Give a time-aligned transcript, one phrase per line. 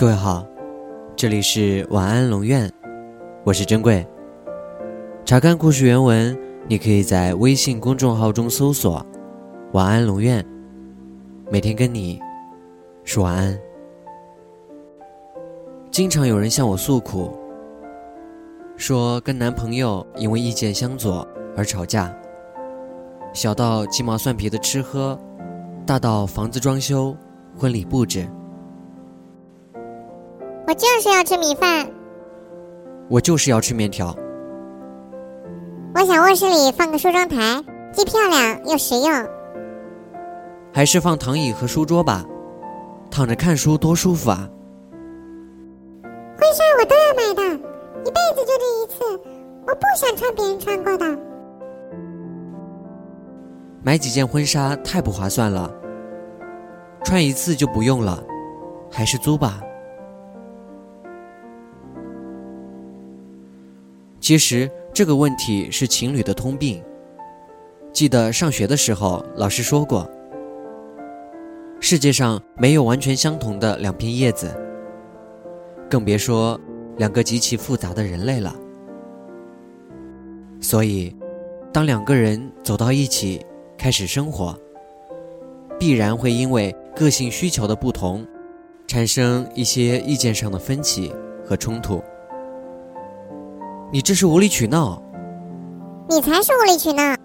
[0.00, 0.46] 各位好，
[1.14, 2.72] 这里是晚安龙院，
[3.44, 4.02] 我是珍贵。
[5.26, 6.34] 查看故事原文，
[6.66, 9.04] 你可以在微信公众号中搜索
[9.74, 10.42] “晚安龙院”，
[11.52, 12.18] 每天跟你
[13.04, 13.60] 说晚安。
[15.90, 17.36] 经常有人向我诉苦，
[18.78, 22.10] 说跟男朋友因为意见相左而吵架，
[23.34, 25.20] 小到鸡毛蒜皮的吃喝，
[25.84, 27.14] 大到房子装修、
[27.54, 28.26] 婚礼布置。
[30.70, 31.84] 我就是要吃米饭。
[33.08, 34.16] 我就是要吃面条。
[35.96, 37.60] 我想卧室里放个梳妆台，
[37.92, 39.28] 既漂亮又实用。
[40.72, 42.24] 还是放躺椅和书桌吧，
[43.10, 44.48] 躺着看书多舒服啊！
[46.04, 47.42] 婚纱我都要买的，
[48.04, 49.20] 一辈子就这一次，
[49.66, 51.18] 我不想穿别人穿过的。
[53.82, 55.68] 买几件婚纱太不划算了，
[57.02, 58.22] 穿一次就不用了，
[58.88, 59.60] 还是租吧。
[64.30, 66.80] 其实这个问题是情侣的通病。
[67.92, 70.08] 记得上学的时候，老师说过，
[71.80, 74.48] 世界上没有完全相同的两片叶子，
[75.90, 76.56] 更别说
[76.96, 78.54] 两个极其复杂的人类了。
[80.60, 81.12] 所以，
[81.72, 83.44] 当两个人走到一起
[83.76, 84.56] 开始生活，
[85.76, 88.24] 必然会因为个性需求的不同，
[88.86, 91.12] 产生一些意见上的分歧
[91.44, 92.00] 和冲突。
[93.92, 95.02] 你这是无理取闹！
[96.08, 97.16] 你才是无理取闹！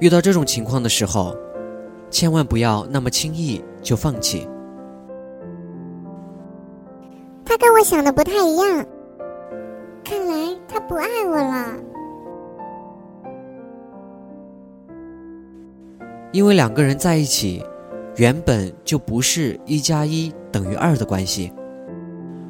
[0.00, 1.34] 遇到这种情况的时候，
[2.10, 4.46] 千万不要那么轻易就放弃。
[7.42, 8.86] 他跟我想的不太一样，
[10.04, 11.74] 看来他不爱我了。
[16.32, 17.64] 因为两个人在一起，
[18.16, 21.50] 原本就不是一加一等于二的关系，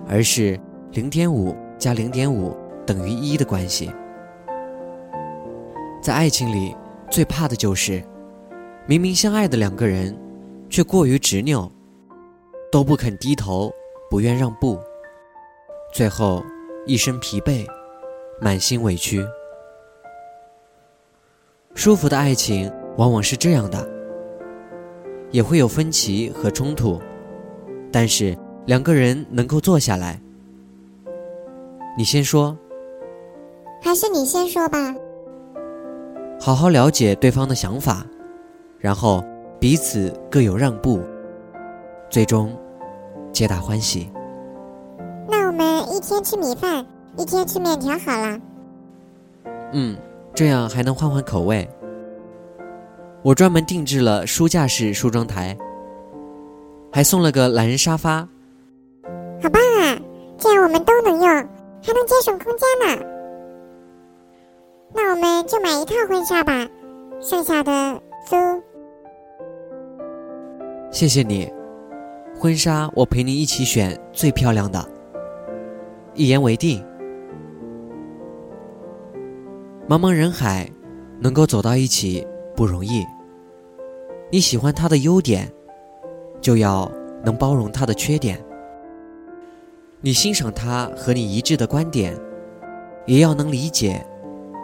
[0.08, 0.58] 而是。
[0.92, 2.54] 零点五加零点五
[2.84, 3.90] 等于一的关系，
[6.02, 6.76] 在爱情里
[7.10, 8.04] 最怕的就是，
[8.86, 10.14] 明明相爱的两个人，
[10.68, 11.72] 却过于执拗，
[12.70, 13.72] 都不肯低头，
[14.10, 14.78] 不愿让步，
[15.94, 16.44] 最后
[16.84, 17.66] 一身疲惫，
[18.38, 19.24] 满心委屈。
[21.74, 23.88] 舒服的爱情往往是这样的，
[25.30, 27.00] 也会有分歧和冲突，
[27.90, 28.36] 但是
[28.66, 30.20] 两个人能够坐下来。
[31.94, 32.56] 你先说，
[33.82, 34.94] 还是你先说吧。
[36.40, 38.06] 好好了解对方的想法，
[38.78, 39.22] 然后
[39.60, 41.00] 彼此各有让步，
[42.08, 42.56] 最终
[43.30, 44.10] 皆大欢喜。
[45.28, 46.84] 那我们一天吃米饭，
[47.16, 48.40] 一天吃面条好了。
[49.72, 49.96] 嗯，
[50.34, 51.68] 这样还能换换口味。
[53.22, 55.56] 我专门定制了书架式梳妆台，
[56.90, 58.26] 还送了个懒人沙发。
[59.42, 60.00] 好棒啊！
[60.38, 61.48] 这样我们都能用。
[61.82, 63.04] 还能节省空间呢。
[64.94, 66.68] 那我们就买一套婚纱吧，
[67.20, 68.36] 剩下的租。
[70.90, 71.50] 谢谢你，
[72.38, 74.86] 婚纱我陪你一起选最漂亮的。
[76.14, 76.84] 一言为定。
[79.88, 80.70] 茫茫人海，
[81.18, 83.04] 能够走到一起不容易。
[84.30, 85.50] 你喜欢他的优点，
[86.40, 86.90] 就要
[87.24, 88.38] 能包容他的缺点。
[90.04, 92.18] 你欣赏他和你一致的观点，
[93.06, 94.04] 也要能理解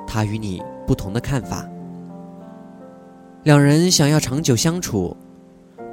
[0.04, 1.64] 他与你不同的看法。
[3.44, 5.16] 两人想要长久相处，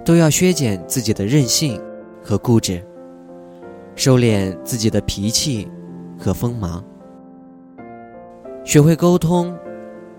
[0.04, 1.80] 都要削减自己的任性
[2.24, 2.84] 和固执，
[3.96, 5.72] 收敛自己的脾气
[6.18, 6.84] 和锋芒，
[8.64, 9.56] 学会沟通、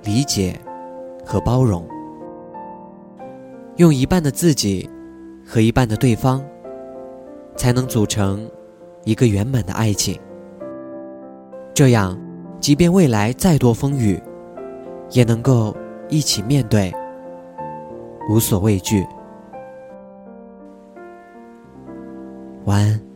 [0.04, 0.56] 理解
[1.24, 1.84] 和包容，
[3.74, 4.88] 用一半的自己
[5.44, 6.40] 和一半的对方，
[7.56, 8.48] 才能组成。
[9.06, 10.18] 一个圆满的爱情，
[11.72, 12.18] 这样，
[12.58, 14.20] 即便未来再多风雨，
[15.12, 15.74] 也能够
[16.08, 16.92] 一起面对，
[18.28, 19.06] 无所畏惧。
[22.64, 23.15] 晚安。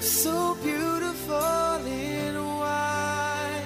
[0.00, 3.64] so beautiful in white.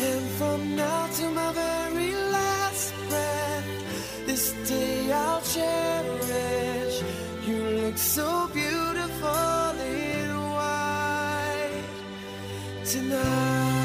[0.00, 7.02] And from now to my very last breath, this day I'll cherish.
[7.46, 11.84] You look so beautiful in white
[12.84, 13.76] tonight.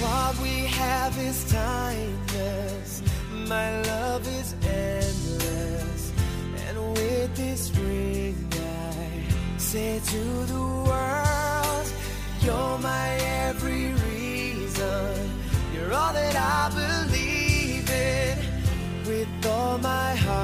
[0.00, 3.02] What we have is timeless.
[3.48, 4.54] My love is
[9.74, 11.86] say to the world,
[12.44, 13.08] You're my
[13.48, 15.14] every reason.
[15.74, 18.38] You're all that I believe in.
[19.08, 20.43] With all my heart,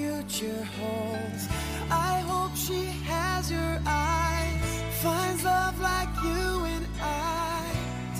[0.00, 1.44] future holds,
[1.90, 4.70] I hope she has your eyes,
[5.02, 7.62] finds love like you and I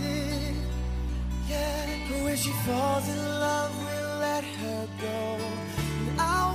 [0.01, 0.55] did.
[1.49, 5.21] Yeah, when she falls in love, we'll let her go.
[6.09, 6.50] And I'll